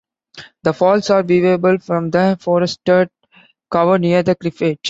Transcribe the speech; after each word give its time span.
The 0.63 0.73
falls 0.73 1.11
are 1.11 1.21
viewable 1.21 1.79
from 1.79 2.09
the 2.09 2.35
forested 2.41 3.11
cover 3.69 3.99
near 3.99 4.23
the 4.23 4.33
cliff 4.33 4.59
edge. 4.63 4.79